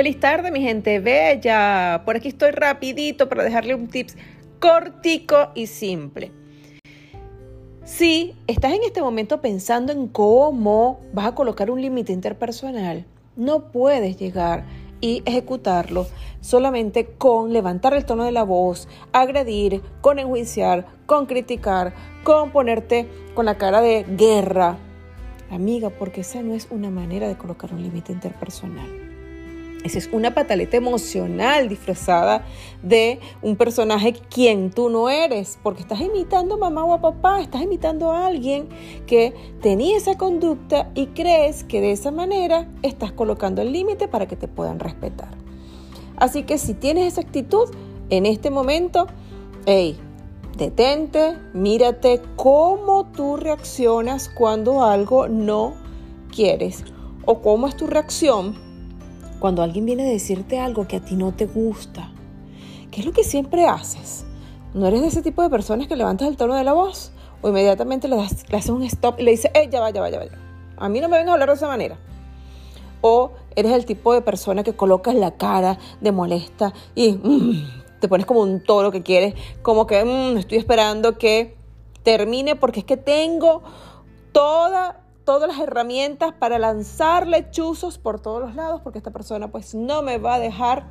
Feliz 0.00 0.18
tarde, 0.18 0.50
mi 0.50 0.62
gente 0.62 0.98
bella. 0.98 2.04
Por 2.06 2.16
aquí 2.16 2.28
estoy 2.28 2.52
rapidito 2.52 3.28
para 3.28 3.44
dejarle 3.44 3.74
un 3.74 3.86
tips 3.86 4.16
cortico 4.58 5.50
y 5.54 5.66
simple. 5.66 6.32
Si 7.84 8.34
estás 8.46 8.72
en 8.72 8.82
este 8.82 9.02
momento 9.02 9.42
pensando 9.42 9.92
en 9.92 10.08
cómo 10.08 11.00
vas 11.12 11.26
a 11.26 11.34
colocar 11.34 11.70
un 11.70 11.82
límite 11.82 12.14
interpersonal, 12.14 13.04
no 13.36 13.70
puedes 13.72 14.16
llegar 14.16 14.64
y 15.02 15.22
ejecutarlo 15.26 16.06
solamente 16.40 17.04
con 17.04 17.52
levantar 17.52 17.92
el 17.92 18.06
tono 18.06 18.24
de 18.24 18.32
la 18.32 18.44
voz, 18.44 18.88
agredir, 19.12 19.82
con 20.00 20.18
enjuiciar, 20.18 20.86
con 21.04 21.26
criticar, 21.26 21.92
con 22.24 22.52
ponerte 22.52 23.06
con 23.34 23.44
la 23.44 23.58
cara 23.58 23.82
de 23.82 24.06
guerra. 24.16 24.78
Amiga, 25.50 25.90
porque 25.90 26.22
esa 26.22 26.40
no 26.40 26.54
es 26.54 26.68
una 26.70 26.88
manera 26.88 27.28
de 27.28 27.36
colocar 27.36 27.74
un 27.74 27.82
límite 27.82 28.14
interpersonal. 28.14 29.09
Esa 29.84 29.98
es 29.98 30.10
una 30.12 30.34
pataleta 30.34 30.76
emocional 30.76 31.68
disfrazada 31.68 32.44
de 32.82 33.18
un 33.40 33.56
personaje 33.56 34.12
quien 34.12 34.70
tú 34.70 34.90
no 34.90 35.08
eres, 35.08 35.58
porque 35.62 35.80
estás 35.80 36.00
imitando 36.00 36.56
a 36.56 36.58
mamá 36.58 36.84
o 36.84 36.92
a 36.92 37.00
papá, 37.00 37.40
estás 37.40 37.62
imitando 37.62 38.10
a 38.12 38.26
alguien 38.26 38.68
que 39.06 39.32
tenía 39.62 39.96
esa 39.96 40.18
conducta 40.18 40.90
y 40.94 41.06
crees 41.08 41.64
que 41.64 41.80
de 41.80 41.92
esa 41.92 42.10
manera 42.10 42.68
estás 42.82 43.12
colocando 43.12 43.62
el 43.62 43.72
límite 43.72 44.06
para 44.06 44.28
que 44.28 44.36
te 44.36 44.48
puedan 44.48 44.80
respetar. 44.80 45.30
Así 46.16 46.42
que 46.42 46.58
si 46.58 46.74
tienes 46.74 47.14
esa 47.14 47.22
actitud, 47.22 47.70
en 48.10 48.26
este 48.26 48.50
momento, 48.50 49.06
hey, 49.64 49.98
detente, 50.58 51.38
mírate 51.54 52.20
cómo 52.36 53.06
tú 53.06 53.36
reaccionas 53.36 54.28
cuando 54.28 54.82
algo 54.82 55.26
no 55.26 55.72
quieres 56.34 56.84
o 57.24 57.40
cómo 57.40 57.66
es 57.66 57.76
tu 57.76 57.86
reacción 57.86 58.69
cuando 59.40 59.62
alguien 59.62 59.86
viene 59.86 60.04
a 60.04 60.10
decirte 60.10 60.60
algo 60.60 60.86
que 60.86 60.96
a 60.96 61.00
ti 61.00 61.16
no 61.16 61.32
te 61.32 61.46
gusta, 61.46 62.12
¿qué 62.90 63.00
es 63.00 63.06
lo 63.06 63.12
que 63.12 63.24
siempre 63.24 63.66
haces? 63.66 64.24
¿No 64.74 64.86
eres 64.86 65.00
de 65.00 65.08
ese 65.08 65.22
tipo 65.22 65.42
de 65.42 65.50
personas 65.50 65.88
que 65.88 65.96
levantas 65.96 66.28
el 66.28 66.36
tono 66.36 66.54
de 66.54 66.62
la 66.62 66.74
voz? 66.74 67.10
O 67.42 67.48
inmediatamente 67.48 68.06
le, 68.06 68.16
das, 68.16 68.44
le 68.48 68.56
haces 68.56 68.70
un 68.70 68.82
stop 68.84 69.18
y 69.18 69.24
le 69.24 69.32
dices, 69.32 69.50
¡eh, 69.54 69.68
ya 69.70 69.80
va, 69.80 69.90
ya 69.90 70.00
va, 70.00 70.10
ya 70.10 70.18
va! 70.18 70.26
A 70.76 70.88
mí 70.88 71.00
no 71.00 71.08
me 71.08 71.16
vengas 71.16 71.30
a 71.30 71.32
hablar 71.32 71.48
de 71.48 71.54
esa 71.54 71.66
manera. 71.66 71.98
O 73.00 73.32
eres 73.56 73.72
el 73.72 73.86
tipo 73.86 74.12
de 74.12 74.20
persona 74.20 74.62
que 74.62 74.74
colocas 74.74 75.14
la 75.14 75.32
cara 75.32 75.78
de 76.00 76.12
molesta 76.12 76.72
y 76.94 77.12
mm, 77.12 77.98
te 78.00 78.08
pones 78.08 78.26
como 78.26 78.40
un 78.40 78.62
toro 78.62 78.92
que 78.92 79.02
quieres, 79.02 79.34
como 79.62 79.86
que 79.86 80.04
mm, 80.04 80.36
estoy 80.38 80.58
esperando 80.58 81.18
que 81.18 81.56
termine 82.02 82.56
porque 82.56 82.80
es 82.80 82.86
que 82.86 82.96
tengo 82.96 83.62
toda 84.32 85.00
todas 85.24 85.48
las 85.48 85.60
herramientas 85.60 86.32
para 86.32 86.58
lanzar 86.58 87.26
lechuzos 87.26 87.98
por 87.98 88.20
todos 88.20 88.40
los 88.40 88.54
lados, 88.54 88.80
porque 88.82 88.98
esta 88.98 89.10
persona 89.10 89.50
pues 89.50 89.74
no 89.74 90.02
me 90.02 90.18
va 90.18 90.34
a 90.34 90.38
dejar 90.38 90.88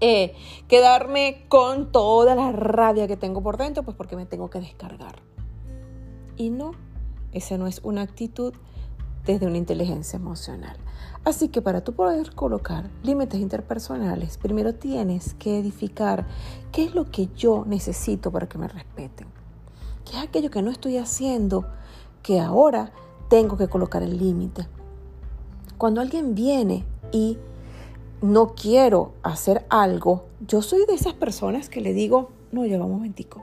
eh, 0.00 0.34
quedarme 0.68 1.44
con 1.48 1.92
toda 1.92 2.34
la 2.34 2.52
rabia 2.52 3.06
que 3.06 3.16
tengo 3.16 3.42
por 3.42 3.56
dentro, 3.56 3.84
pues 3.84 3.96
porque 3.96 4.16
me 4.16 4.26
tengo 4.26 4.50
que 4.50 4.60
descargar. 4.60 5.22
Y 6.36 6.50
no, 6.50 6.72
esa 7.32 7.56
no 7.56 7.66
es 7.66 7.80
una 7.84 8.02
actitud 8.02 8.52
desde 9.24 9.46
una 9.46 9.58
inteligencia 9.58 10.16
emocional. 10.16 10.76
Así 11.24 11.48
que 11.48 11.62
para 11.62 11.82
tú 11.82 11.92
poder 11.92 12.34
colocar 12.34 12.90
límites 13.04 13.40
interpersonales, 13.40 14.38
primero 14.38 14.74
tienes 14.74 15.34
que 15.34 15.60
edificar 15.60 16.26
qué 16.72 16.84
es 16.84 16.94
lo 16.96 17.10
que 17.10 17.28
yo 17.36 17.64
necesito 17.64 18.32
para 18.32 18.48
que 18.48 18.58
me 18.58 18.66
respeten. 18.66 19.28
¿Qué 20.04 20.16
es 20.16 20.24
aquello 20.24 20.50
que 20.50 20.62
no 20.62 20.70
estoy 20.72 20.96
haciendo 20.96 21.64
que 22.24 22.40
ahora 22.40 22.92
tengo 23.32 23.56
que 23.56 23.66
colocar 23.66 24.02
el 24.02 24.18
límite. 24.18 24.66
Cuando 25.78 26.02
alguien 26.02 26.34
viene 26.34 26.84
y 27.12 27.38
no 28.20 28.54
quiero 28.54 29.14
hacer 29.22 29.64
algo, 29.70 30.26
yo 30.46 30.60
soy 30.60 30.84
de 30.84 30.92
esas 30.92 31.14
personas 31.14 31.70
que 31.70 31.80
le 31.80 31.94
digo, 31.94 32.28
no, 32.50 32.66
lleva 32.66 32.84
un 32.84 32.92
momentico. 32.92 33.42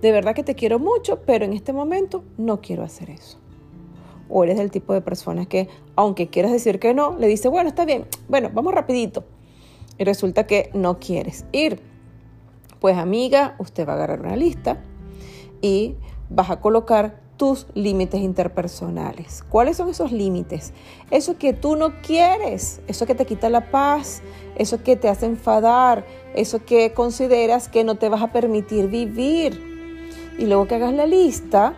De 0.00 0.12
verdad 0.12 0.36
que 0.36 0.44
te 0.44 0.54
quiero 0.54 0.78
mucho, 0.78 1.22
pero 1.26 1.44
en 1.44 1.54
este 1.54 1.72
momento 1.72 2.22
no 2.38 2.60
quiero 2.60 2.84
hacer 2.84 3.10
eso. 3.10 3.38
O 4.28 4.44
eres 4.44 4.58
del 4.58 4.70
tipo 4.70 4.92
de 4.92 5.00
personas 5.00 5.48
que, 5.48 5.68
aunque 5.96 6.28
quieras 6.28 6.52
decir 6.52 6.78
que 6.78 6.94
no, 6.94 7.18
le 7.18 7.26
dice, 7.26 7.48
bueno, 7.48 7.70
está 7.70 7.84
bien, 7.84 8.06
bueno, 8.28 8.50
vamos 8.54 8.72
rapidito. 8.74 9.24
Y 9.98 10.04
resulta 10.04 10.46
que 10.46 10.70
no 10.72 11.00
quieres 11.00 11.46
ir. 11.50 11.80
Pues 12.78 12.96
amiga, 12.96 13.56
usted 13.58 13.88
va 13.88 13.94
a 13.94 13.96
agarrar 13.96 14.20
una 14.20 14.36
lista 14.36 14.80
y 15.60 15.96
vas 16.30 16.48
a 16.50 16.60
colocar 16.60 17.23
tus 17.36 17.66
límites 17.74 18.20
interpersonales. 18.20 19.42
¿Cuáles 19.48 19.76
son 19.76 19.88
esos 19.88 20.12
límites? 20.12 20.72
Eso 21.10 21.36
que 21.36 21.52
tú 21.52 21.76
no 21.76 22.00
quieres, 22.00 22.80
eso 22.86 23.06
que 23.06 23.14
te 23.14 23.26
quita 23.26 23.48
la 23.48 23.70
paz, 23.70 24.22
eso 24.56 24.82
que 24.82 24.96
te 24.96 25.08
hace 25.08 25.26
enfadar, 25.26 26.06
eso 26.34 26.64
que 26.64 26.92
consideras 26.92 27.68
que 27.68 27.84
no 27.84 27.96
te 27.96 28.08
vas 28.08 28.22
a 28.22 28.32
permitir 28.32 28.88
vivir. 28.88 29.60
Y 30.38 30.46
luego 30.46 30.66
que 30.66 30.76
hagas 30.76 30.94
la 30.94 31.06
lista, 31.06 31.74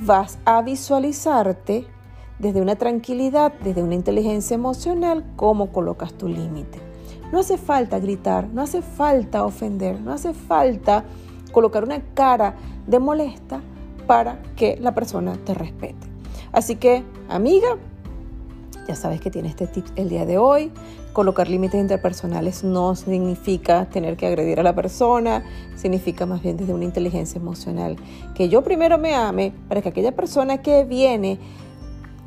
vas 0.00 0.38
a 0.44 0.62
visualizarte 0.62 1.86
desde 2.38 2.60
una 2.60 2.76
tranquilidad, 2.76 3.52
desde 3.62 3.82
una 3.82 3.94
inteligencia 3.94 4.54
emocional, 4.54 5.24
cómo 5.36 5.72
colocas 5.72 6.12
tu 6.14 6.28
límite. 6.28 6.78
No 7.32 7.40
hace 7.40 7.58
falta 7.58 7.98
gritar, 7.98 8.48
no 8.48 8.62
hace 8.62 8.82
falta 8.82 9.44
ofender, 9.44 10.00
no 10.00 10.12
hace 10.12 10.34
falta 10.34 11.04
colocar 11.52 11.84
una 11.84 12.00
cara 12.14 12.56
de 12.86 12.98
molesta 12.98 13.60
para 14.10 14.42
que 14.56 14.76
la 14.80 14.92
persona 14.92 15.38
te 15.44 15.54
respete. 15.54 16.08
Así 16.50 16.74
que, 16.74 17.04
amiga, 17.28 17.76
ya 18.88 18.96
sabes 18.96 19.20
que 19.20 19.30
tiene 19.30 19.48
este 19.48 19.68
tip 19.68 19.86
el 19.94 20.08
día 20.08 20.26
de 20.26 20.36
hoy. 20.36 20.72
Colocar 21.12 21.48
límites 21.48 21.80
interpersonales 21.80 22.64
no 22.64 22.96
significa 22.96 23.88
tener 23.88 24.16
que 24.16 24.26
agredir 24.26 24.58
a 24.58 24.64
la 24.64 24.74
persona, 24.74 25.44
significa 25.76 26.26
más 26.26 26.42
bien 26.42 26.56
desde 26.56 26.74
una 26.74 26.86
inteligencia 26.86 27.38
emocional. 27.38 27.98
Que 28.34 28.48
yo 28.48 28.64
primero 28.64 28.98
me 28.98 29.14
ame 29.14 29.52
para 29.68 29.80
que 29.80 29.90
aquella 29.90 30.10
persona 30.10 30.60
que 30.60 30.82
viene 30.82 31.38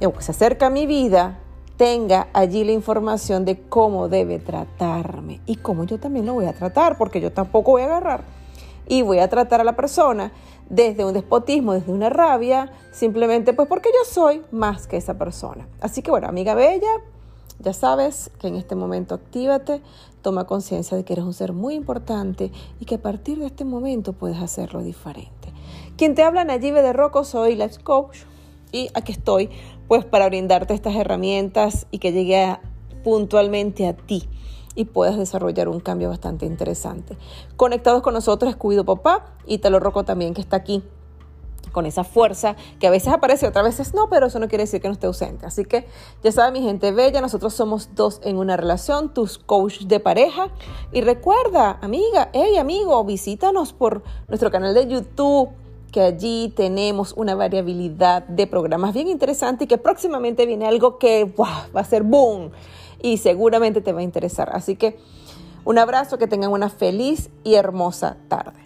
o 0.00 0.18
se 0.18 0.30
acerca 0.30 0.68
a 0.68 0.70
mi 0.70 0.86
vida 0.86 1.40
tenga 1.76 2.28
allí 2.32 2.64
la 2.64 2.72
información 2.72 3.44
de 3.44 3.60
cómo 3.60 4.08
debe 4.08 4.38
tratarme 4.38 5.42
y 5.44 5.56
cómo 5.56 5.84
yo 5.84 6.00
también 6.00 6.24
lo 6.24 6.32
voy 6.32 6.46
a 6.46 6.54
tratar, 6.54 6.96
porque 6.96 7.20
yo 7.20 7.32
tampoco 7.32 7.72
voy 7.72 7.82
a 7.82 7.84
agarrar 7.84 8.24
y 8.88 9.02
voy 9.02 9.18
a 9.18 9.28
tratar 9.28 9.60
a 9.60 9.64
la 9.64 9.76
persona 9.76 10.32
desde 10.68 11.04
un 11.04 11.12
despotismo, 11.12 11.72
desde 11.72 11.92
una 11.92 12.10
rabia, 12.10 12.72
simplemente 12.92 13.52
pues 13.52 13.68
porque 13.68 13.90
yo 13.90 14.10
soy 14.10 14.42
más 14.50 14.86
que 14.86 14.96
esa 14.96 15.14
persona. 15.14 15.68
Así 15.80 16.02
que 16.02 16.10
bueno, 16.10 16.28
amiga 16.28 16.54
bella, 16.54 16.90
ya 17.58 17.72
sabes 17.72 18.30
que 18.38 18.48
en 18.48 18.56
este 18.56 18.74
momento 18.74 19.14
actívate, 19.14 19.80
toma 20.22 20.46
conciencia 20.46 20.96
de 20.96 21.04
que 21.04 21.14
eres 21.14 21.24
un 21.24 21.34
ser 21.34 21.52
muy 21.52 21.74
importante 21.74 22.50
y 22.80 22.84
que 22.84 22.96
a 22.96 23.02
partir 23.02 23.38
de 23.38 23.46
este 23.46 23.64
momento 23.64 24.12
puedes 24.12 24.38
hacerlo 24.38 24.82
diferente. 24.82 25.52
Quien 25.96 26.14
te 26.14 26.22
habla, 26.22 26.44
Nayibe 26.44 26.82
de 26.82 26.92
Rocco, 26.92 27.24
soy 27.24 27.54
Life 27.54 27.82
Coach 27.82 28.18
y 28.72 28.90
aquí 28.94 29.12
estoy 29.12 29.50
pues 29.88 30.04
para 30.04 30.26
brindarte 30.26 30.74
estas 30.74 30.96
herramientas 30.96 31.86
y 31.90 31.98
que 31.98 32.12
llegue 32.12 32.58
puntualmente 33.04 33.86
a 33.86 33.94
ti 33.94 34.28
y 34.76 34.84
puedas 34.84 35.16
desarrollar 35.16 35.68
un 35.68 35.80
cambio 35.80 36.10
bastante 36.10 36.46
interesante. 36.46 37.16
Conectados 37.56 38.02
con 38.02 38.14
nosotros 38.14 38.50
es 38.50 38.56
Cuido 38.56 38.84
Papá 38.84 39.24
y 39.46 39.58
te 39.58 39.70
lo 39.70 39.80
roco 39.80 40.04
también 40.04 40.34
que 40.34 40.40
está 40.40 40.58
aquí 40.58 40.84
con 41.72 41.84
esa 41.84 42.04
fuerza 42.04 42.56
que 42.78 42.86
a 42.86 42.90
veces 42.90 43.12
aparece, 43.12 43.46
otras 43.46 43.64
veces 43.64 43.92
no, 43.92 44.08
pero 44.08 44.28
eso 44.28 44.38
no 44.38 44.48
quiere 44.48 44.64
decir 44.64 44.80
que 44.80 44.88
no 44.88 44.94
esté 44.94 45.08
ausente. 45.08 45.44
Así 45.44 45.64
que 45.64 45.86
ya 46.22 46.32
saben, 46.32 46.54
mi 46.54 46.66
gente 46.66 46.92
bella, 46.92 47.20
nosotros 47.20 47.52
somos 47.52 47.90
dos 47.94 48.20
en 48.22 48.38
una 48.38 48.56
relación, 48.56 49.12
tus 49.12 49.36
coach 49.36 49.80
de 49.80 50.00
pareja. 50.00 50.48
Y 50.92 51.00
recuerda, 51.02 51.78
amiga, 51.82 52.30
hey 52.32 52.56
amigo, 52.56 53.04
visítanos 53.04 53.72
por 53.72 54.02
nuestro 54.28 54.50
canal 54.50 54.72
de 54.72 54.86
YouTube 54.86 55.50
que 55.92 56.00
allí 56.00 56.52
tenemos 56.54 57.12
una 57.16 57.34
variabilidad 57.34 58.22
de 58.26 58.46
programas 58.46 58.92
bien 58.92 59.08
interesante 59.08 59.64
y 59.64 59.66
que 59.66 59.78
próximamente 59.78 60.46
viene 60.46 60.66
algo 60.66 60.98
que 60.98 61.24
va 61.38 61.68
a 61.74 61.84
ser 61.84 62.02
boom 62.02 62.52
y 63.02 63.18
seguramente 63.18 63.80
te 63.80 63.92
va 63.92 64.00
a 64.00 64.04
interesar. 64.04 64.50
Así 64.52 64.76
que 64.76 64.98
un 65.64 65.78
abrazo, 65.78 66.16
que 66.16 66.28
tengan 66.28 66.52
una 66.52 66.70
feliz 66.70 67.28
y 67.42 67.54
hermosa 67.54 68.16
tarde. 68.28 68.65